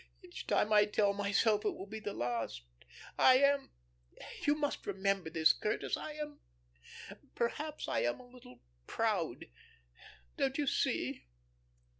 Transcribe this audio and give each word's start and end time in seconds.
Each 0.23 0.47
time 0.47 0.73
I 0.73 0.85
tell 0.85 1.13
myself 1.13 1.63
it 1.63 1.75
will 1.75 1.85
be 1.85 1.99
the 1.99 2.11
last. 2.15 2.63
I 3.19 3.37
am 3.37 3.69
you 4.47 4.55
must 4.55 4.87
remember 4.87 5.29
this, 5.29 5.53
Curtis, 5.53 5.95
I 5.95 6.13
am 6.13 6.39
perhaps 7.35 7.87
I 7.87 7.99
am 7.99 8.19
a 8.19 8.25
little 8.25 8.61
proud. 8.87 9.45
Don't 10.37 10.57
you 10.57 10.65
see?" 10.65 11.27